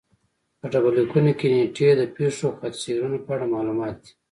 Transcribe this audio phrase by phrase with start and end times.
[0.59, 4.11] په ډبرلیکونو کې نېټې د پېښو خط سیرونو په اړه معلومات دي